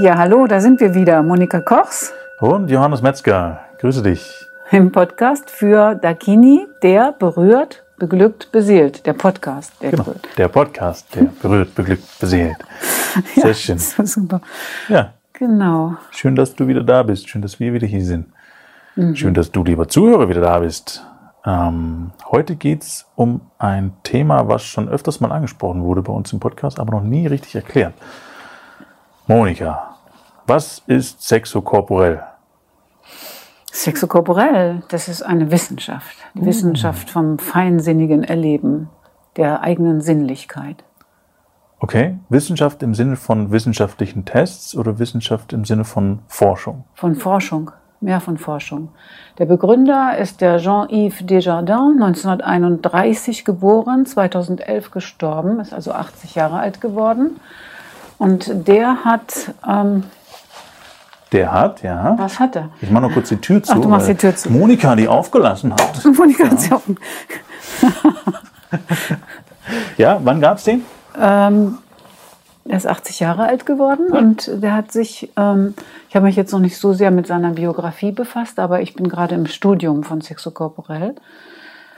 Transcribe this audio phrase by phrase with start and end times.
[0.00, 1.22] Ja, hallo, da sind wir wieder.
[1.22, 3.60] Monika Kochs Und Johannes Metzger.
[3.78, 4.46] Grüße dich.
[4.70, 9.04] im Podcast für Dakini, der berührt, beglückt, beseelt.
[9.06, 10.04] Der Podcast, der Genau.
[10.04, 10.28] berührt.
[10.38, 12.56] Der Podcast, der berührt, beglückt, beseelt.
[13.34, 13.78] Sehr ja, schön.
[13.78, 14.40] Super.
[14.88, 15.96] Ja, Genau.
[16.10, 17.28] schön, dass du wieder da bist.
[17.28, 18.26] Schön, dass wir wieder hier sind.
[19.14, 21.06] Schön, dass du, lieber Zuhörer, wieder da bist.
[21.46, 26.32] Ähm, heute geht es um ein Thema, was schon öfters mal angesprochen wurde bei uns
[26.34, 27.94] im Podcast, aber noch nie richtig erklärt.
[29.26, 29.89] Monika,
[30.50, 32.24] was ist sexokorporell?
[33.72, 36.16] Sexokorporell, das ist eine Wissenschaft.
[36.34, 38.88] Die Wissenschaft vom feinsinnigen Erleben
[39.36, 40.82] der eigenen Sinnlichkeit.
[41.78, 46.82] Okay, Wissenschaft im Sinne von wissenschaftlichen Tests oder Wissenschaft im Sinne von Forschung?
[46.94, 48.88] Von Forschung, mehr von Forschung.
[49.38, 56.80] Der Begründer ist der Jean-Yves Desjardins, 1931 geboren, 2011 gestorben, ist also 80 Jahre alt
[56.80, 57.38] geworden.
[58.18, 60.02] Und der hat, ähm,
[61.32, 62.14] Der hat, ja.
[62.18, 62.70] was hat er?
[62.80, 63.72] Ich mache noch kurz die Tür zu.
[63.72, 64.50] Ach, du machst die Tür zu.
[64.50, 66.02] Monika die aufgelassen hat.
[66.02, 66.98] Kommunikation.
[69.96, 70.84] Ja, wann gab's den?
[71.20, 71.78] Ähm,
[72.64, 75.74] er ist 80 Jahre alt geworden und der hat sich, ähm,
[76.08, 79.08] ich habe mich jetzt noch nicht so sehr mit seiner Biografie befasst, aber ich bin
[79.08, 81.14] gerade im Studium von Sexokorporell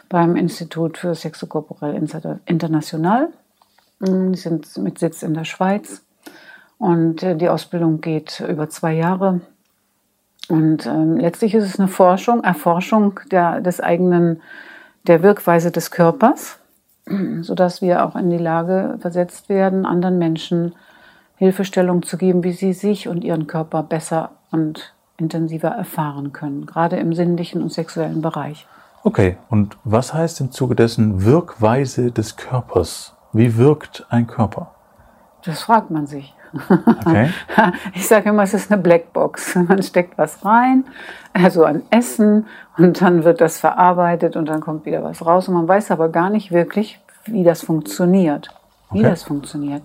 [0.08, 3.28] beim Institut für Sexokorporell Inter- International.
[4.00, 6.02] Mm, Die sind mit Sitz in der Schweiz
[6.82, 9.40] und äh, die Ausbildung geht über zwei Jahre.
[10.48, 14.42] Und ähm, letztlich ist es eine Forschung, Erforschung der, des eigenen,
[15.06, 16.58] der Wirkweise des Körpers
[17.42, 20.74] sodass wir auch in die Lage versetzt werden, anderen Menschen
[21.36, 26.96] Hilfestellung zu geben, wie sie sich und ihren Körper besser und intensiver erfahren können, gerade
[26.96, 28.66] im sinnlichen und sexuellen Bereich.
[29.04, 33.14] Okay, und was heißt im Zuge dessen Wirkweise des Körpers?
[33.32, 34.74] Wie wirkt ein Körper?
[35.44, 36.34] Das fragt man sich.
[36.54, 37.30] Okay,
[37.94, 39.54] Ich sage immer, es ist eine Blackbox.
[39.56, 40.84] Man steckt was rein,
[41.32, 42.46] also an Essen,
[42.78, 45.48] und dann wird das verarbeitet und dann kommt wieder was raus.
[45.48, 48.48] Und man weiß aber gar nicht wirklich, wie das funktioniert.
[48.90, 49.08] Wie Okay.
[49.10, 49.82] das funktioniert.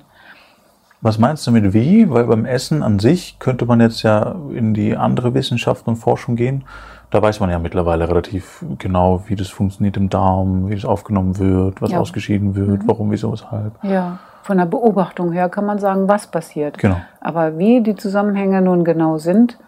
[1.01, 2.09] was meinst du mit wie?
[2.09, 6.35] Weil beim Essen an sich könnte man jetzt ja in die andere Wissenschaft und Forschung
[6.35, 6.63] gehen.
[7.11, 11.37] Da weiß man ja mittlerweile relativ genau, wie das funktioniert im Darm, wie das aufgenommen
[11.37, 11.97] wird, was Ja.
[11.97, 12.01] Mhm.
[12.01, 13.73] ausgeschieden wird, warum, wieso, weshalb.
[13.83, 16.77] Ja, von der Beobachtung her kann man sagen, was passiert.
[16.77, 17.01] Genau.
[17.19, 19.59] Aber wie die Zusammenhänge nun genau sind,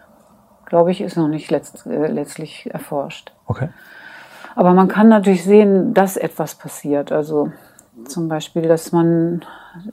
[0.64, 3.30] glaube ich, ist noch nicht letzt, äh, letztlich erforscht.
[3.46, 3.68] Okay.
[4.56, 7.12] Aber man kann natürlich sehen, dass etwas passiert.
[7.12, 7.52] Also
[8.06, 9.44] zum Beispiel, dass man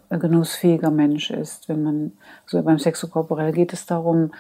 [0.10, 1.68] ein genussfähiger Mensch ist.
[1.68, 2.12] Wenn man,
[2.46, 4.32] so beim Sexokorporell geht es darum,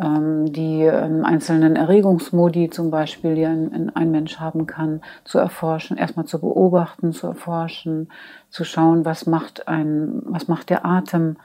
[0.00, 6.24] die ähm, einzelnen Erregungsmodi zum Beispiel, die ein, ein- Mensch haben kann, zu erforschen, erstmal
[6.24, 8.08] zu beobachten, zu erforschen,
[8.48, 11.36] zu schauen, was macht ein, was macht der Atem,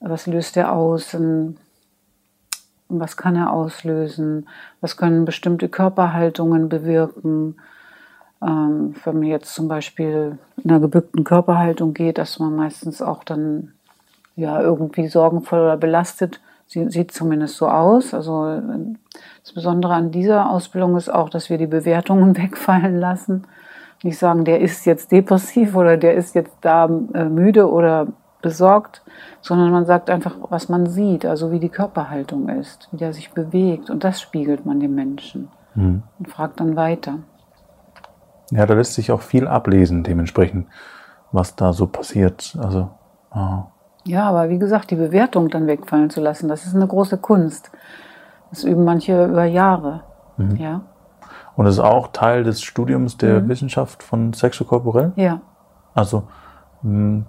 [0.00, 1.58] was löst er aus, ähm,
[2.88, 4.48] was kann er auslösen,
[4.80, 7.56] was können bestimmte Körperhaltungen bewirken.
[8.42, 13.24] Ähm, wenn man jetzt zum Beispiel in einer gebückten Körperhaltung geht, dass man meistens auch
[13.24, 13.72] dann
[14.36, 18.14] ja irgendwie sorgenvoll oder belastet, sie, sieht zumindest so aus.
[18.14, 18.60] Also
[19.42, 23.46] das Besondere an dieser Ausbildung ist auch, dass wir die Bewertungen wegfallen lassen.
[24.02, 28.06] Nicht sagen, der ist jetzt depressiv oder der ist jetzt da äh, müde oder
[28.40, 29.02] besorgt,
[29.42, 33.32] sondern man sagt einfach, was man sieht, also wie die Körperhaltung ist, wie der sich
[33.32, 36.02] bewegt und das spiegelt man dem Menschen Mhm.
[36.18, 37.18] und fragt dann weiter.
[38.50, 40.66] Ja, da lässt sich auch viel ablesen, dementsprechend,
[41.32, 42.56] was da so passiert.
[42.60, 42.90] Also,
[43.30, 43.66] ah,
[44.04, 47.70] Ja, aber wie gesagt, die Bewertung dann wegfallen zu lassen, das ist eine große Kunst.
[48.50, 50.02] Das üben manche über Jahre.
[50.56, 50.80] Ja,
[51.54, 55.12] Und es ist auch Teil des Studiums der Wissenschaft von Sexokorporell.
[55.16, 55.40] ja.
[55.92, 56.22] Also
[56.82, 57.24] mh,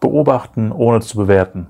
[0.00, 1.68] beobachten, ohne zu bewerten.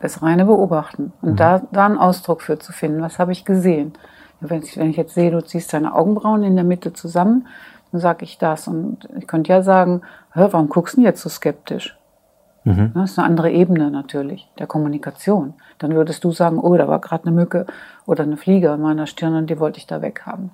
[0.00, 1.12] Das reine Beobachten.
[1.22, 3.00] Und da, da einen Ausdruck für zu finden.
[3.02, 3.94] Was habe ich gesehen?
[4.40, 7.46] Wenn, ich, wenn ich jetzt sehe, du ziehst deine Augenbrauen in der Mitte zusammen,
[7.90, 8.68] dann sage ich das.
[8.68, 11.98] Und ich könnte ja sagen, Hör, warum guckst du denn jetzt so skeptisch?
[12.94, 15.54] Das ist eine andere Ebene natürlich, der Kommunikation.
[15.78, 17.64] Dann würdest du sagen, oh, da war gerade eine Mücke
[18.06, 20.50] oder eine Fliege an meiner Stirn und die wollte ich da weghaben.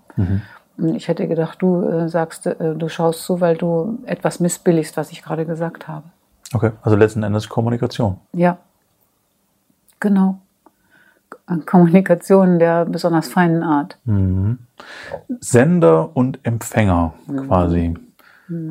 [0.76, 4.96] Und ich hätte gedacht, du äh, sagst, äh, du schaust zu, weil du etwas missbilligst,
[4.96, 6.04] was ich gerade gesagt habe.
[6.52, 6.72] Okay.
[6.82, 8.18] Also letzten Endes Kommunikation.
[8.32, 8.58] Ja,
[10.00, 10.38] genau.
[11.66, 13.98] Kommunikation der besonders feinen Art.
[15.40, 17.14] Sender und Empfänger
[17.46, 17.94] quasi.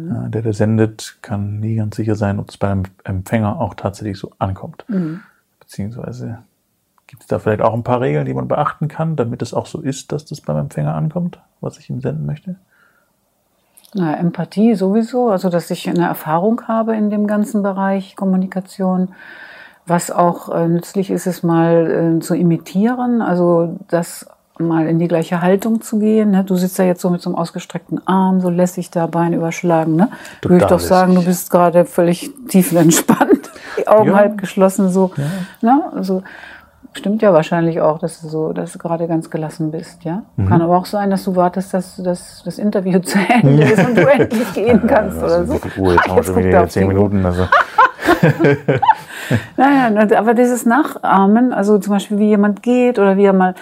[0.09, 4.17] Ja, der, der sendet, kann nie ganz sicher sein, ob es beim Empfänger auch tatsächlich
[4.17, 4.85] so ankommt.
[5.59, 6.39] Beziehungsweise
[7.07, 9.65] gibt es da vielleicht auch ein paar Regeln, die man beachten kann, damit es auch
[9.65, 12.55] so ist, dass das beim Empfänger ankommt, was ich ihm senden möchte?
[13.93, 19.09] Na, Empathie sowieso, also dass ich eine Erfahrung habe in dem ganzen Bereich Kommunikation,
[19.87, 24.27] Was auch äh, nützlich ist, ist mal äh, zu imitieren, also das
[24.61, 26.31] mal in die gleiche Haltung zu gehen.
[26.31, 26.43] Ne?
[26.43, 29.95] Du sitzt ja jetzt so mit so einem ausgestreckten Arm, so lässig da Bein überschlagen.
[29.95, 30.09] Ne?
[30.41, 34.15] Würde ich doch sagen, du bist gerade völlig tiefenentspannt, die Augen ja.
[34.15, 35.11] halb geschlossen, so.
[35.17, 35.23] Ja.
[35.75, 35.83] Ne?
[35.95, 36.23] Also,
[36.93, 40.23] stimmt ja wahrscheinlich auch, dass du so, dass du gerade ganz gelassen bist, ja.
[40.35, 40.47] Mhm.
[40.47, 43.97] Kann aber auch sein, dass du wartest, dass das, das Interview zu Ende ist und
[43.97, 45.53] du endlich gehen kannst ja, oder so.
[45.77, 47.25] Uhr, jetzt haben wir schon wieder zehn Minuten.
[47.25, 47.47] Also.
[49.57, 53.55] naja, aber dieses Nachahmen, also zum Beispiel wie jemand geht oder wie er mal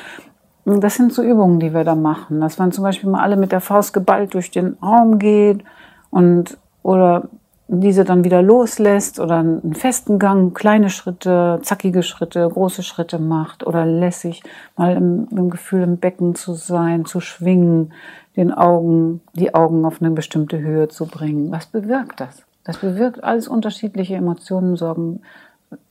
[0.77, 2.42] das sind so Übungen, die wir da machen.
[2.42, 5.63] Dass man zum Beispiel mal alle mit der Faust geballt durch den Raum geht
[6.10, 7.30] und oder
[7.71, 13.66] diese dann wieder loslässt oder einen festen Gang, kleine Schritte, zackige Schritte, große Schritte macht
[13.66, 14.42] oder lässig
[14.75, 17.94] mal im, im Gefühl im Becken zu sein, zu schwingen,
[18.36, 21.51] den Augen, die Augen auf eine bestimmte Höhe zu bringen.
[21.51, 22.44] Was bewirkt das?
[22.63, 25.22] Das bewirkt alles unterschiedliche Emotionen, Sorgen,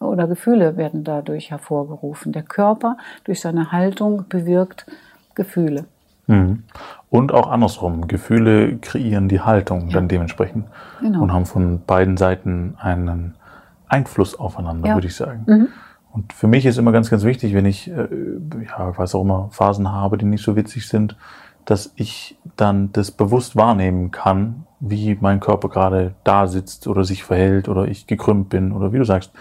[0.00, 2.32] oder Gefühle werden dadurch hervorgerufen.
[2.32, 4.86] Der Körper durch seine Haltung bewirkt
[5.34, 5.84] Gefühle.
[6.26, 6.64] Mhm.
[7.10, 8.06] Und auch andersrum.
[8.06, 9.94] Gefühle kreieren die Haltung ja.
[9.94, 10.66] dann dementsprechend
[11.00, 11.22] genau.
[11.22, 13.34] und haben von beiden Seiten einen
[13.88, 14.94] Einfluss aufeinander, ja.
[14.94, 15.44] würde ich sagen.
[15.46, 15.68] Mhm.
[16.12, 18.08] Und für mich ist immer ganz, ganz wichtig, wenn ich, äh,
[18.66, 21.16] ja, ich weiß auch immer, Phasen habe, die nicht so witzig sind,
[21.68, 27.24] dass ich dann das bewusst wahrnehmen kann, wie mein Körper gerade da sitzt oder sich
[27.24, 29.32] verhält oder ich gekrümmt bin oder wie du sagst,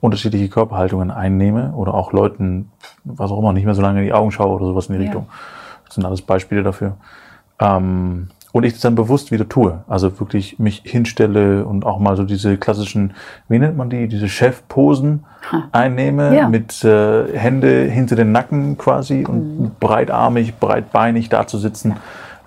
[0.00, 2.72] unterschiedliche Körperhaltungen einnehme oder auch Leuten,
[3.04, 5.00] was auch immer, nicht mehr so lange in die Augen schaue oder sowas in die
[5.00, 5.04] ja.
[5.04, 5.28] Richtung.
[5.84, 6.96] Das sind alles Beispiele dafür.
[7.58, 9.84] Ähm, und ich das dann bewusst wieder tue.
[9.86, 13.12] Also wirklich mich hinstelle und auch mal so diese klassischen,
[13.48, 15.24] wie nennt man die, diese Chefposen
[15.72, 16.48] einnehme, ja.
[16.48, 19.70] mit äh, Hände hinter den Nacken quasi und mhm.
[19.78, 21.96] breitarmig, breitbeinig da zu sitzen.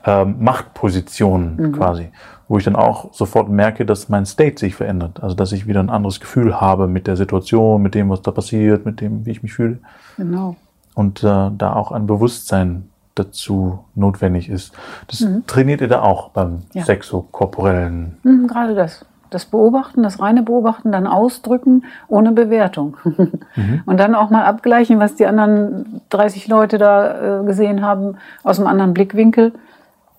[0.03, 1.71] Ähm, Machtpositionen mhm.
[1.73, 2.09] quasi
[2.47, 5.21] wo ich dann auch sofort merke, dass mein State sich verändert.
[5.21, 8.31] Also dass ich wieder ein anderes Gefühl habe mit der Situation, mit dem, was da
[8.31, 9.77] passiert, mit dem, wie ich mich fühle.
[10.17, 10.55] Genau.
[10.95, 12.88] Und äh, da auch ein Bewusstsein
[13.19, 14.73] dazu notwendig ist.
[15.07, 15.45] Das mhm.
[15.45, 16.83] trainiert ihr da auch beim ja.
[16.83, 18.17] sexokorporellen?
[18.23, 19.05] Mhm, gerade das.
[19.29, 22.97] Das Beobachten, das reine Beobachten, dann ausdrücken ohne Bewertung.
[23.55, 23.81] Mhm.
[23.87, 28.59] Und dann auch mal abgleichen, was die anderen 30 Leute da äh, gesehen haben, aus
[28.59, 29.53] einem anderen Blickwinkel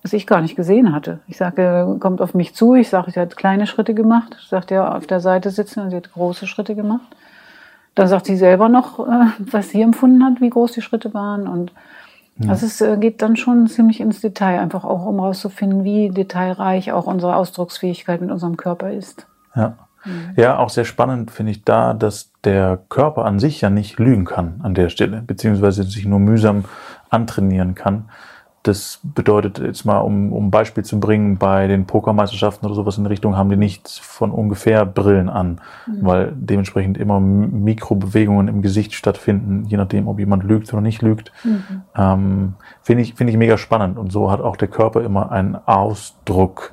[0.03, 1.19] was ich gar nicht gesehen hatte.
[1.27, 2.75] Ich sage, kommt auf mich zu.
[2.75, 4.35] Ich sage, sie hat kleine Schritte gemacht.
[4.41, 7.15] Ich sagte, ja, auf der Seite sitzen und sie hat große Schritte gemacht.
[7.93, 11.47] Dann sagt sie selber noch, äh, was sie empfunden hat, wie groß die Schritte waren.
[11.47, 11.71] Und.
[12.47, 16.91] Also es äh, geht dann schon ziemlich ins Detail, einfach auch um herauszufinden, wie detailreich
[16.91, 19.27] auch unsere Ausdrucksfähigkeit mit unserem Körper ist.
[19.55, 19.77] Ja.
[20.05, 20.33] Mhm.
[20.35, 24.25] Ja, auch sehr spannend finde ich da, dass der Körper an sich ja nicht lügen
[24.25, 26.65] kann an der Stelle, beziehungsweise sich nur mühsam
[27.09, 28.09] antrainieren kann.
[28.63, 32.97] Das bedeutet jetzt mal, um, um ein Beispiel zu bringen, bei den Pokermeisterschaften oder sowas
[32.97, 36.05] in Richtung haben die nicht von ungefähr Brillen an, mhm.
[36.05, 41.31] weil dementsprechend immer Mikrobewegungen im Gesicht stattfinden, je nachdem, ob jemand lügt oder nicht lügt.
[41.43, 41.81] Mhm.
[41.95, 42.53] Ähm,
[42.83, 43.97] Finde ich, finde ich mega spannend.
[43.97, 46.71] Und so hat auch der Körper immer einen Ausdruck.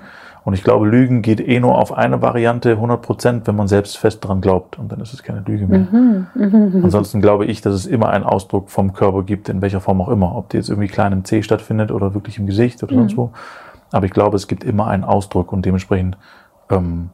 [0.48, 3.98] Und ich glaube, Lügen geht eh nur auf eine Variante 100 Prozent, wenn man selbst
[3.98, 4.78] fest daran glaubt.
[4.78, 5.80] Und dann ist es keine Lüge mehr.
[5.80, 6.26] Mhm.
[6.34, 6.80] Mhm.
[6.84, 10.08] Ansonsten glaube ich, dass es immer einen Ausdruck vom Körper gibt, in welcher Form auch
[10.08, 10.34] immer.
[10.34, 13.00] Ob der jetzt irgendwie klein im C stattfindet oder wirklich im Gesicht oder mhm.
[13.00, 13.30] sonst wo.
[13.92, 16.16] Aber ich glaube, es gibt immer einen Ausdruck und dementsprechend
[16.70, 17.10] ähm,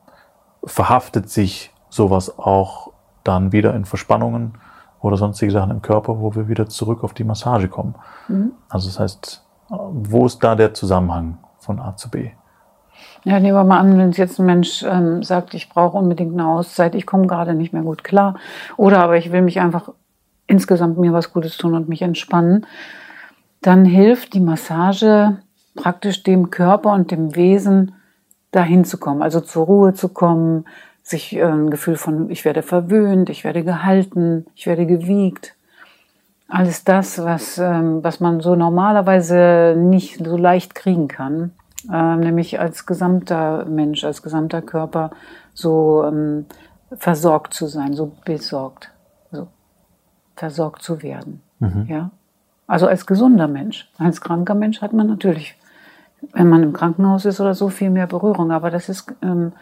[0.62, 2.92] verhaftet sich sowas auch
[3.24, 4.58] dann wieder in Verspannungen
[5.00, 7.96] oder sonstige Sachen im Körper, wo wir wieder zurück auf die Massage kommen.
[8.28, 8.52] Mhm.
[8.68, 12.30] Also das heißt, wo ist da der Zusammenhang von A zu B?
[13.24, 16.46] Ja, nehmen wir mal an, wenn jetzt ein Mensch ähm, sagt, ich brauche unbedingt eine
[16.46, 18.36] Auszeit, ich komme gerade nicht mehr gut klar.
[18.76, 19.90] Oder aber ich will mich einfach
[20.46, 22.66] insgesamt mir was Gutes tun und mich entspannen.
[23.62, 25.38] Dann hilft die Massage
[25.74, 27.94] praktisch dem Körper und dem Wesen
[28.50, 30.66] dahin zu kommen, also zur Ruhe zu kommen,
[31.02, 35.56] sich äh, ein Gefühl von, ich werde verwöhnt, ich werde gehalten, ich werde gewiegt.
[36.46, 41.52] Alles das, was, ähm, was man so normalerweise nicht so leicht kriegen kann
[41.90, 45.10] äh, nämlich als gesamter Mensch, als gesamter Körper
[45.52, 46.46] so ähm,
[46.96, 48.90] versorgt zu sein, so besorgt,
[49.30, 49.48] so
[50.36, 51.42] versorgt zu werden.
[51.58, 51.86] Mhm.
[51.88, 52.10] Ja?
[52.66, 53.90] Also als gesunder Mensch.
[53.98, 55.56] Als kranker Mensch hat man natürlich,
[56.32, 58.52] wenn man im Krankenhaus ist oder so, viel mehr Berührung.
[58.52, 59.52] Aber das ist, ähm,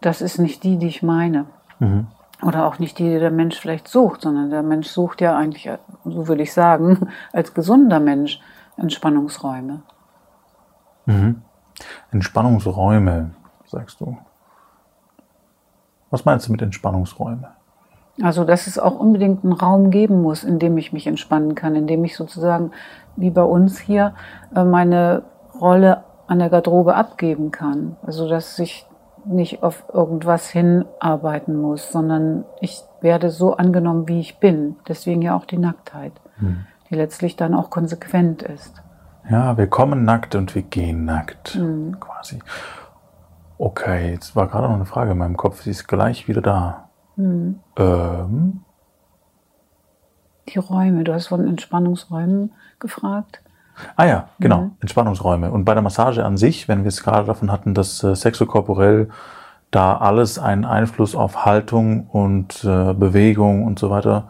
[0.00, 1.46] das ist nicht die, die ich meine.
[1.78, 2.06] Mhm.
[2.42, 5.70] Oder auch nicht die, die der Mensch vielleicht sucht, sondern der Mensch sucht ja eigentlich,
[6.04, 8.40] so würde ich sagen, als gesunder Mensch
[8.76, 9.82] Entspannungsräume.
[11.06, 11.42] Mhm.
[12.10, 13.30] Entspannungsräume,
[13.66, 14.18] sagst du.
[16.10, 17.48] Was meinst du mit Entspannungsräume?
[18.22, 21.74] Also, dass es auch unbedingt einen Raum geben muss, in dem ich mich entspannen kann,
[21.74, 22.72] in dem ich sozusagen,
[23.16, 24.14] wie bei uns hier,
[24.54, 25.22] äh, meine
[25.58, 27.96] Rolle an der Garderobe abgeben kann.
[28.02, 28.86] Also, dass ich
[29.24, 34.76] nicht auf irgendwas hinarbeiten muss, sondern ich werde so angenommen, wie ich bin.
[34.88, 36.66] Deswegen ja auch die Nacktheit, hm.
[36.88, 38.82] die letztlich dann auch konsequent ist.
[39.30, 41.98] Ja, wir kommen nackt und wir gehen nackt, hm.
[42.00, 42.40] quasi.
[43.58, 46.88] Okay, jetzt war gerade noch eine Frage in meinem Kopf, sie ist gleich wieder da.
[47.14, 47.60] Hm.
[47.76, 48.60] Ähm.
[50.48, 53.40] Die Räume, du hast von Entspannungsräumen gefragt.
[53.96, 54.72] Ah ja, genau, mhm.
[54.80, 55.50] Entspannungsräume.
[55.52, 59.10] Und bei der Massage an sich, wenn wir es gerade davon hatten, dass äh, sexokorporell
[59.70, 64.28] da alles einen Einfluss auf Haltung und äh, Bewegung und so weiter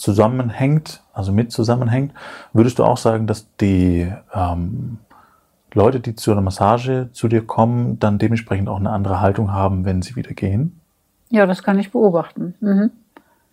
[0.00, 2.12] zusammenhängt, also mit zusammenhängt,
[2.52, 4.98] würdest du auch sagen, dass die ähm,
[5.74, 9.84] Leute, die zu einer Massage zu dir kommen, dann dementsprechend auch eine andere Haltung haben,
[9.84, 10.80] wenn sie wieder gehen?
[11.28, 12.54] Ja, das kann ich beobachten.
[12.60, 12.90] Mhm.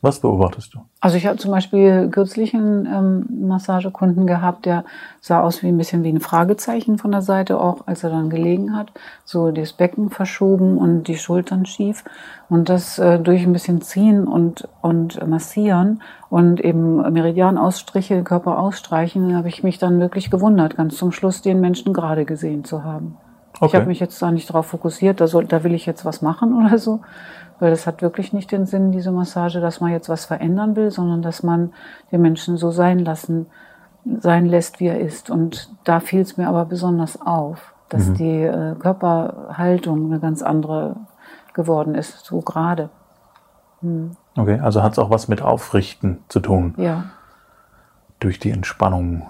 [0.01, 0.79] Was beobachtest du?
[1.01, 4.85] Also ich habe zum Beispiel kürzlich einen ähm, Massagekunden gehabt, der
[5.21, 8.29] sah aus wie ein bisschen wie ein Fragezeichen von der Seite, auch als er dann
[8.29, 8.91] gelegen hat.
[9.25, 12.03] So das Becken verschoben und die Schultern schief.
[12.47, 19.35] Und das äh, durch ein bisschen ziehen und, und massieren und eben Meridianausstriche, Körper ausstreichen,
[19.35, 23.17] habe ich mich dann wirklich gewundert, ganz zum Schluss den Menschen gerade gesehen zu haben.
[23.59, 23.65] Okay.
[23.65, 26.21] Ich habe mich jetzt da nicht darauf fokussiert, da, soll, da will ich jetzt was
[26.21, 27.01] machen oder so,
[27.59, 30.91] weil das hat wirklich nicht den Sinn, diese Massage, dass man jetzt was verändern will,
[30.91, 31.73] sondern dass man
[32.11, 33.47] den Menschen so sein lassen,
[34.19, 35.29] sein lässt, wie er ist.
[35.29, 38.13] Und da fiel es mir aber besonders auf, dass mhm.
[38.15, 40.95] die äh, Körperhaltung eine ganz andere
[41.53, 42.89] geworden ist, so gerade.
[43.81, 44.11] Mhm.
[44.37, 46.75] Okay, also hat es auch was mit Aufrichten zu tun.
[46.77, 47.05] Ja.
[48.19, 49.27] Durch die Entspannung.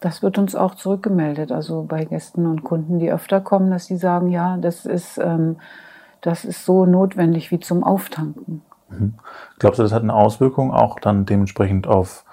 [0.00, 3.96] Das wird uns auch zurückgemeldet, also bei Gästen und Kunden, die öfter kommen, dass sie
[3.96, 5.56] sagen, ja, das ist ähm,
[6.20, 8.62] das ist so notwendig wie zum Auftanken.
[8.88, 9.14] Mhm.
[9.58, 12.24] Glaubst du, das hat eine Auswirkung auch dann dementsprechend auf,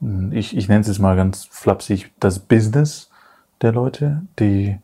[0.00, 3.10] hm, ich, ich nenne es jetzt mal ganz flapsig, das Business
[3.62, 4.78] der Leute, die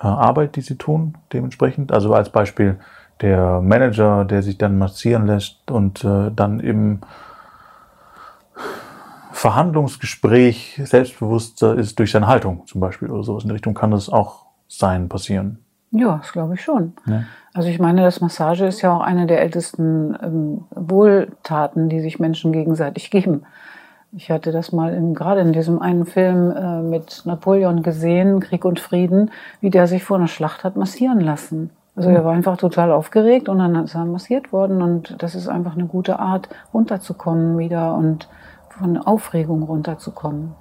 [0.00, 1.92] äh, Arbeit, die sie tun, dementsprechend?
[1.92, 2.78] Also als Beispiel
[3.20, 7.00] der Manager, der sich dann massieren lässt und äh, dann im
[9.32, 14.08] Verhandlungsgespräch selbstbewusster ist durch seine Haltung zum Beispiel oder sowas in die Richtung kann das
[14.08, 15.58] auch sein, passieren.
[15.90, 16.94] Ja, das glaube ich schon.
[17.06, 17.24] Ja.
[17.56, 22.18] Also ich meine, das Massage ist ja auch eine der ältesten ähm, Wohltaten, die sich
[22.18, 23.44] Menschen gegenseitig geben.
[24.12, 28.66] Ich hatte das mal in, gerade in diesem einen Film äh, mit Napoleon gesehen, Krieg
[28.66, 29.30] und Frieden,
[29.62, 31.70] wie der sich vor einer Schlacht hat massieren lassen.
[31.96, 35.48] Also er war einfach total aufgeregt und dann ist er massiert worden und das ist
[35.48, 38.28] einfach eine gute Art, runterzukommen wieder und
[38.68, 40.52] von Aufregung runterzukommen.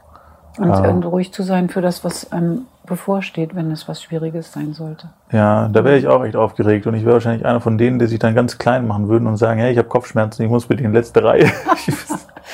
[0.58, 1.08] Und ah.
[1.08, 5.10] ruhig zu sein für das, was einem bevorsteht, wenn es was Schwieriges sein sollte.
[5.32, 8.06] Ja, da wäre ich auch echt aufgeregt und ich wäre wahrscheinlich einer von denen, die
[8.06, 10.84] sich dann ganz klein machen würden und sagen, hey, ich habe Kopfschmerzen, ich muss bitte
[10.84, 11.46] in die letzte Reihe.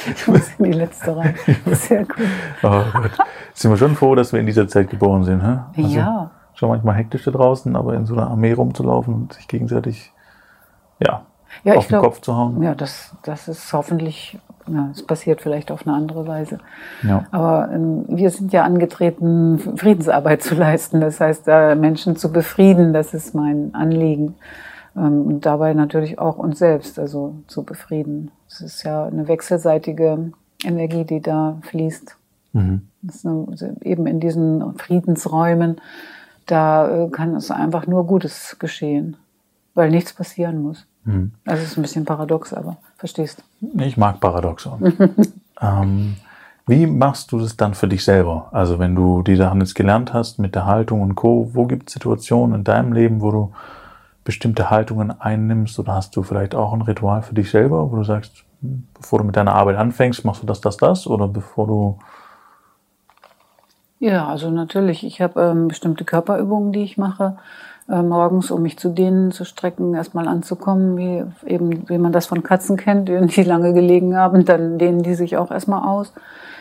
[0.06, 1.36] ich muss in die letzte Reihe.
[1.72, 2.18] Sehr gut.
[2.64, 3.12] Oh Gott.
[3.54, 5.60] Sind wir schon froh, dass wir in dieser Zeit geboren sind, hä?
[5.78, 6.32] Also ja.
[6.54, 10.12] Schon manchmal hektisch da draußen, aber in so einer Armee rumzulaufen und sich gegenseitig,
[11.00, 11.24] ja,
[11.64, 12.62] ja, auf den glaub, Kopf zu hauen.
[12.62, 16.60] Ja, das, das ist hoffentlich, ja, es passiert vielleicht auf eine andere Weise.
[17.04, 17.26] Ja.
[17.32, 21.02] Aber ähm, wir sind ja angetreten, Friedensarbeit zu leisten.
[21.02, 24.36] Das heißt, äh, Menschen zu befrieden, das ist mein Anliegen.
[24.96, 28.32] Ähm, und dabei natürlich auch uns selbst, also zu befrieden.
[28.48, 30.32] Es ist ja eine wechselseitige
[30.64, 32.18] Energie, die da fließt.
[32.54, 32.82] Mhm.
[33.24, 35.82] Eine, eben in diesen Friedensräumen,
[36.46, 39.18] da äh, kann es einfach nur Gutes geschehen,
[39.74, 40.86] weil nichts passieren muss.
[41.06, 41.32] Mhm.
[41.46, 43.44] Also es ist ein bisschen paradox, aber verstehst.
[43.80, 44.94] Ich mag Paradoxon.
[45.62, 46.16] ähm,
[46.68, 48.48] wie machst du das dann für dich selber?
[48.52, 51.90] Also wenn du die Sachen jetzt gelernt hast mit der Haltung und Co., wo gibt
[51.90, 53.52] es Situationen in deinem Leben, wo du
[54.24, 58.04] bestimmte Haltungen einnimmst oder hast du vielleicht auch ein Ritual für dich selber, wo du
[58.04, 62.00] sagst, bevor du mit deiner Arbeit anfängst, machst du das, das, das oder bevor du
[64.00, 65.06] ja, also natürlich.
[65.06, 67.38] Ich habe ähm, bestimmte Körperübungen, die ich mache
[67.92, 72.26] äh, morgens, um mich zu dehnen, zu strecken, erstmal anzukommen, wie eben, wie man das
[72.26, 76.14] von Katzen kennt, die lange gelegen haben, dann dehnen die sich auch erstmal aus.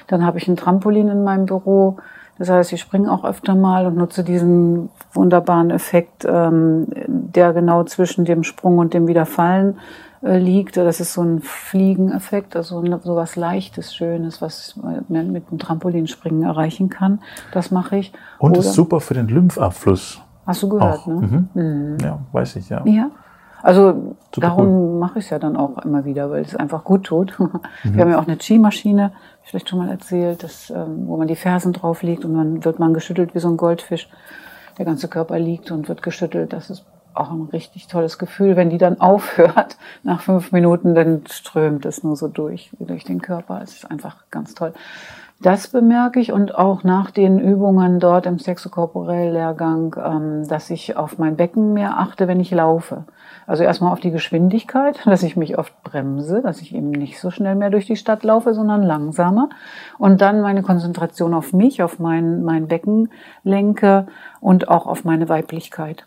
[0.09, 1.99] Dann habe ich ein Trampolin in meinem Büro.
[2.39, 7.85] Das heißt, ich springe auch öfter mal und nutze diesen wunderbaren Effekt, ähm, der genau
[7.85, 9.79] zwischen dem Sprung und dem Wiederfallen
[10.23, 10.79] äh, liegt.
[10.79, 14.75] Das ist so ein Fliegeneffekt, also so was Leichtes, Schönes, was
[15.09, 17.21] man mit dem Trampolinspringen erreichen kann.
[17.53, 18.13] Das mache ich.
[18.39, 20.21] Und Oder, ist super für den Lymphabfluss.
[20.47, 21.07] Hast du gehört, auch.
[21.07, 21.49] ne?
[21.55, 21.63] Mhm.
[21.63, 21.97] Mhm.
[22.03, 22.83] Ja, weiß ich, ja.
[22.85, 23.11] Ja.
[23.63, 24.99] Also Super darum cool.
[24.99, 27.39] mache ich es ja dann auch immer wieder, weil es einfach gut tut.
[27.85, 27.95] Mhm.
[27.95, 31.37] Wir haben ja auch eine Chi-Maschine, vielleicht schon mal erzählt, das, ähm, wo man die
[31.37, 34.09] Fersen drauf legt und dann wird man geschüttelt wie so ein Goldfisch.
[34.79, 36.53] Der ganze Körper liegt und wird geschüttelt.
[36.53, 38.57] Das ist auch ein richtig tolles Gefühl.
[38.57, 43.21] Wenn die dann aufhört, nach fünf Minuten, dann strömt es nur so durch, durch den
[43.21, 43.61] Körper.
[43.63, 44.73] Es ist einfach ganz toll.
[45.43, 51.17] Das bemerke ich und auch nach den Übungen dort im Sexokorporell-Lehrgang, ähm, dass ich auf
[51.17, 53.05] mein Becken mehr achte, wenn ich laufe.
[53.47, 57.31] Also erstmal auf die Geschwindigkeit, dass ich mich oft bremse, dass ich eben nicht so
[57.31, 59.49] schnell mehr durch die Stadt laufe, sondern langsamer.
[59.97, 63.09] Und dann meine Konzentration auf mich, auf mein, mein Becken
[63.43, 64.09] lenke
[64.41, 66.07] und auch auf meine Weiblichkeit.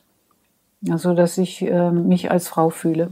[0.91, 3.09] Also, dass ich äh, mich als Frau fühle.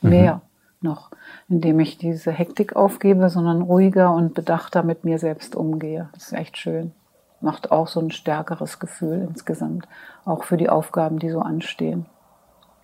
[0.00, 0.10] Mhm.
[0.10, 0.40] Mehr mhm.
[0.86, 1.10] Noch
[1.48, 6.08] indem ich diese Hektik aufgebe, sondern ruhiger und bedachter mit mir selbst umgehe.
[6.12, 6.92] Das ist echt schön.
[7.40, 9.86] Macht auch so ein stärkeres Gefühl insgesamt,
[10.24, 12.06] auch für die Aufgaben, die so anstehen.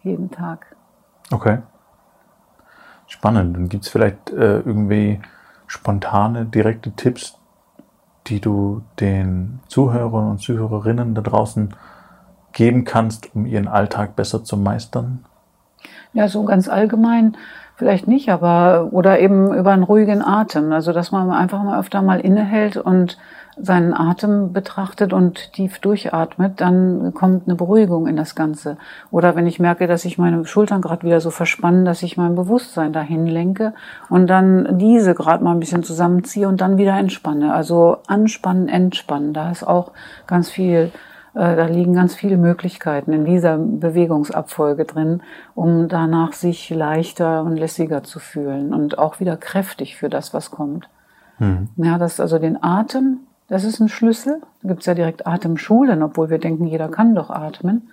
[0.03, 0.77] Jeden Tag.
[1.31, 1.59] Okay.
[3.07, 3.57] Spannend.
[3.57, 5.21] Dann gibt es vielleicht äh, irgendwie
[5.67, 7.39] spontane, direkte Tipps,
[8.27, 11.75] die du den Zuhörern und Zuhörerinnen da draußen
[12.53, 15.25] geben kannst, um ihren Alltag besser zu meistern?
[16.13, 17.37] Ja, so ganz allgemein
[17.77, 20.73] Vielleicht nicht, aber oder eben über einen ruhigen Atem.
[20.73, 23.19] Also dass man einfach mal öfter mal innehält und
[23.57, 28.79] seinen Atem betrachtet und tief durchatmet, dann kommt eine Beruhigung in das Ganze.
[29.11, 32.35] Oder wenn ich merke, dass ich meine Schultern gerade wieder so verspannen, dass ich mein
[32.35, 33.75] Bewusstsein dahin lenke
[34.09, 37.53] und dann diese gerade mal ein bisschen zusammenziehe und dann wieder entspanne.
[37.53, 39.35] Also anspannen, entspannen.
[39.35, 39.93] Da ist auch
[40.27, 40.91] ganz viel
[41.35, 45.23] da liegen ganz viele Möglichkeiten in dieser Bewegungsabfolge drin,
[45.55, 50.51] um danach sich leichter und lässiger zu fühlen und auch wieder kräftig für das, was
[50.51, 50.89] kommt.
[51.39, 51.69] Mhm.
[51.77, 54.41] Ja, das also den Atem, das ist ein Schlüssel.
[54.63, 57.89] Da gibt es ja direkt Atemschulen, obwohl wir denken, jeder kann doch atmen.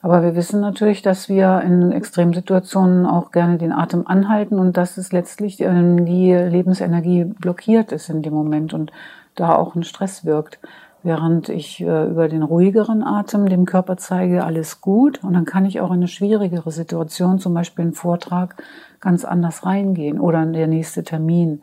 [0.00, 4.96] Aber wir wissen natürlich, dass wir in Extremsituationen auch gerne den Atem anhalten und dass
[4.96, 8.92] es letztlich ähm, die Lebensenergie blockiert ist in dem Moment und
[9.34, 10.58] da auch ein Stress wirkt
[11.08, 15.24] während ich äh, über den ruhigeren Atem dem Körper zeige, alles gut.
[15.24, 18.62] Und dann kann ich auch in eine schwierigere Situation, zum Beispiel einen Vortrag,
[19.00, 21.62] ganz anders reingehen oder der nächste Termin,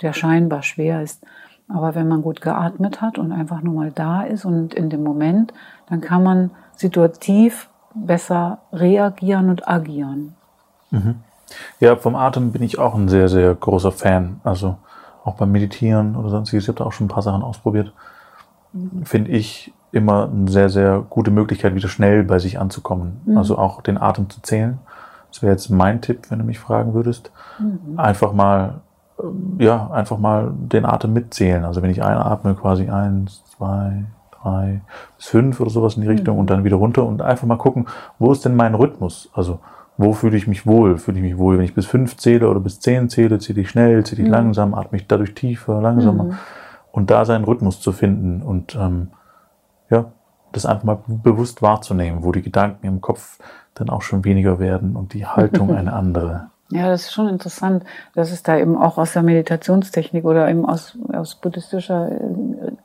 [0.00, 1.22] der scheinbar schwer ist.
[1.68, 5.02] Aber wenn man gut geatmet hat und einfach nur mal da ist und in dem
[5.02, 5.52] Moment,
[5.90, 10.34] dann kann man situativ besser reagieren und agieren.
[10.90, 11.16] Mhm.
[11.80, 14.40] Ja, vom Atem bin ich auch ein sehr, sehr großer Fan.
[14.42, 14.76] Also
[15.22, 16.64] auch beim Meditieren oder sonstiges.
[16.64, 17.92] Ich habe da auch schon ein paar Sachen ausprobiert
[19.04, 23.20] finde ich, immer eine sehr, sehr gute Möglichkeit, wieder schnell bei sich anzukommen.
[23.24, 23.38] Mhm.
[23.38, 24.78] Also auch den Atem zu zählen.
[25.30, 27.30] Das wäre jetzt mein Tipp, wenn du mich fragen würdest.
[27.58, 27.98] Mhm.
[27.98, 28.80] Einfach mal,
[29.22, 31.64] ähm, ja, einfach mal den Atem mitzählen.
[31.64, 34.82] Also wenn ich einatme, quasi eins, zwei, drei
[35.16, 36.40] bis fünf oder sowas in die Richtung mhm.
[36.40, 37.86] und dann wieder runter und einfach mal gucken,
[38.18, 39.30] wo ist denn mein Rhythmus?
[39.32, 39.60] Also
[39.96, 40.98] wo fühle ich mich wohl?
[40.98, 43.38] Fühle ich mich wohl, wenn ich bis fünf zähle oder bis zehn zähle?
[43.38, 44.34] Zähle ich schnell, zähle ich mhm.
[44.34, 46.24] langsam, atme ich dadurch tiefer, langsamer?
[46.96, 49.08] Und da seinen Rhythmus zu finden und ähm,
[49.90, 50.12] ja,
[50.52, 53.38] das einfach mal bewusst wahrzunehmen, wo die Gedanken im Kopf
[53.74, 56.46] dann auch schon weniger werden und die Haltung eine andere.
[56.70, 60.64] Ja, das ist schon interessant, dass es da eben auch aus der Meditationstechnik oder eben
[60.64, 62.18] aus, aus buddhistischer, äh,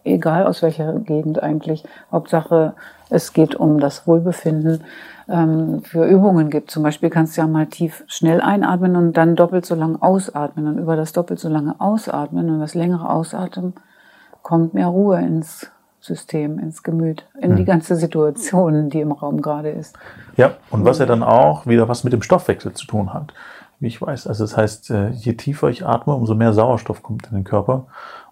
[0.03, 2.73] egal aus welcher Gegend eigentlich, Hauptsache
[3.09, 4.83] es geht um das Wohlbefinden,
[5.29, 6.69] ähm, für Übungen gibt.
[6.69, 10.67] Zum Beispiel kannst du ja mal tief schnell einatmen und dann doppelt so lange ausatmen
[10.67, 13.73] und über das doppelt so lange Ausatmen und das längere Ausatmen
[14.41, 17.57] kommt mehr Ruhe ins System, ins Gemüt, in hm.
[17.57, 19.95] die ganze Situation, die im Raum gerade ist.
[20.35, 23.33] Ja, und was ja dann auch wieder was mit dem Stoffwechsel zu tun hat,
[23.79, 24.25] wie ich weiß.
[24.25, 27.85] Also das heißt, äh, je tiefer ich atme, umso mehr Sauerstoff kommt in den Körper.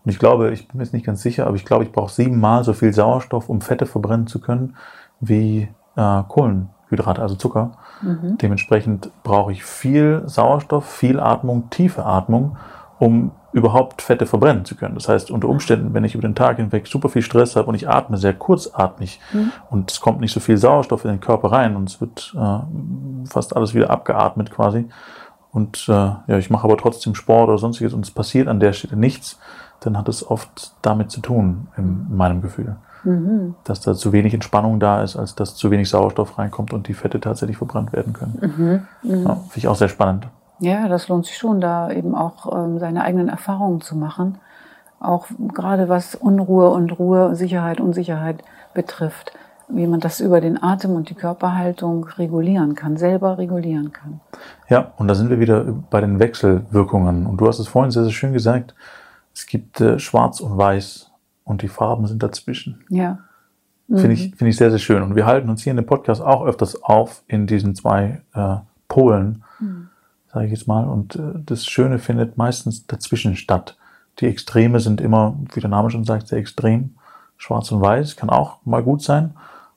[0.03, 2.11] Und ich glaube, ich bin mir jetzt nicht ganz sicher, aber ich glaube, ich brauche
[2.11, 4.75] siebenmal so viel Sauerstoff, um Fette verbrennen zu können,
[5.19, 7.73] wie äh, Kohlenhydrate, also Zucker.
[8.01, 8.37] Mhm.
[8.39, 12.57] Dementsprechend brauche ich viel Sauerstoff, viel Atmung, tiefe Atmung,
[12.97, 14.95] um überhaupt Fette verbrennen zu können.
[14.95, 17.75] Das heißt, unter Umständen, wenn ich über den Tag hinweg super viel Stress habe und
[17.75, 19.51] ich atme sehr kurzatmig mhm.
[19.69, 23.27] und es kommt nicht so viel Sauerstoff in den Körper rein und es wird äh,
[23.27, 24.88] fast alles wieder abgeatmet quasi
[25.51, 28.73] und äh, ja, ich mache aber trotzdem Sport oder sonstiges und es passiert an der
[28.73, 29.39] Stelle nichts,
[29.79, 32.75] dann hat es oft damit zu tun, in, in meinem Gefühl.
[33.03, 33.55] Mhm.
[33.63, 36.93] Dass da zu wenig Entspannung da ist, als dass zu wenig Sauerstoff reinkommt und die
[36.93, 38.38] Fette tatsächlich verbrannt werden können.
[39.03, 39.09] Mhm.
[39.09, 39.23] Mhm.
[39.23, 40.27] Ja, Finde ich auch sehr spannend.
[40.59, 44.37] Ja, das lohnt sich schon, da eben auch ähm, seine eigenen Erfahrungen zu machen.
[44.99, 48.43] Auch gerade was Unruhe und Ruhe, Sicherheit, Unsicherheit
[48.73, 49.31] betrifft,
[49.69, 54.19] wie man das über den Atem und die Körperhaltung regulieren kann, selber regulieren kann.
[54.67, 57.25] Ja, und da sind wir wieder bei den Wechselwirkungen.
[57.25, 58.75] Und du hast es vorhin sehr, sehr schön gesagt,
[59.33, 61.11] es gibt äh, Schwarz und Weiß
[61.45, 62.83] und die Farben sind dazwischen.
[62.89, 63.19] Ja.
[63.87, 63.97] Mhm.
[63.99, 65.01] Finde ich, finde ich sehr, sehr schön.
[65.01, 68.57] Und wir halten uns hier in dem Podcast auch öfters auf in diesen zwei äh,
[68.89, 69.45] Polen.
[69.59, 69.88] Mhm
[70.31, 70.85] sage ich jetzt mal.
[70.87, 73.77] Und äh, das Schöne findet meistens dazwischen statt.
[74.19, 76.95] Die Extreme sind immer, wie der Name schon sagt, sehr extrem.
[77.37, 79.33] Schwarz und Weiß kann auch mal gut sein.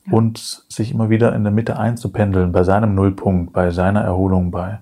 [0.06, 0.12] ja.
[0.12, 0.38] und
[0.68, 4.80] sich immer wieder in der Mitte einzupendeln, bei seinem Nullpunkt, bei seiner Erholung, bei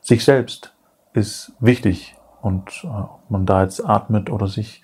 [0.00, 0.72] sich selbst
[1.12, 2.16] ist wichtig.
[2.40, 4.82] Und äh, ob man da jetzt atmet oder sich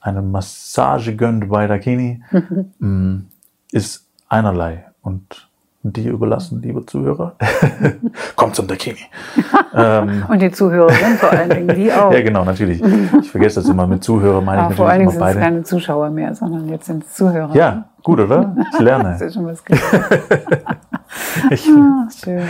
[0.00, 2.22] eine Massage gönnt bei Dakini,
[2.78, 3.26] mm,
[3.72, 4.86] ist einerlei.
[5.02, 5.49] Und
[5.82, 7.36] dir überlassen, liebe Zuhörer.
[8.36, 8.98] Kommt zum Dakini.
[9.74, 12.12] ähm, und die Zuhörerinnen vor allen Dingen, die auch.
[12.12, 12.82] ja, genau, natürlich.
[13.20, 15.62] Ich vergesse das immer mit Zuhörer, meine Aber ich vor allen Dingen sind es keine
[15.62, 17.54] Zuschauer mehr, sondern jetzt sind es Zuhörer.
[17.54, 18.54] Ja, gut, oder?
[18.72, 19.04] Ich lerne.
[19.04, 19.62] das ist schon was
[21.50, 22.42] ich, ah, schön.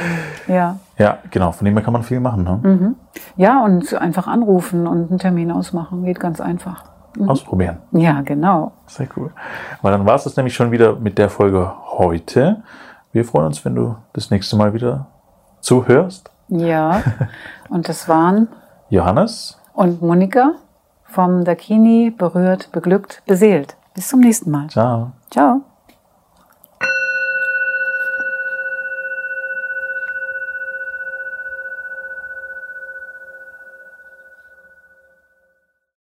[0.47, 0.77] Ja.
[0.99, 1.53] Ja, genau.
[1.53, 2.45] Von dem her kann man viel machen.
[2.45, 2.61] Ne?
[2.63, 2.95] Mhm.
[3.37, 6.05] Ja, und einfach anrufen und einen Termin ausmachen.
[6.05, 6.85] Geht ganz einfach.
[7.17, 7.29] Mhm.
[7.29, 7.79] Ausprobieren.
[7.93, 8.73] Ja, genau.
[8.87, 9.31] Sehr cool.
[9.83, 12.63] Weil dann war es das nämlich schon wieder mit der Folge heute.
[13.13, 15.07] Wir freuen uns, wenn du das nächste Mal wieder
[15.61, 16.31] zuhörst.
[16.49, 17.03] Ja,
[17.69, 18.49] und das waren
[18.89, 20.53] Johannes und Monika
[21.05, 23.77] vom Dakini berührt, beglückt, beseelt.
[23.95, 24.69] Bis zum nächsten Mal.
[24.69, 25.13] Ciao.
[25.31, 25.63] Ciao.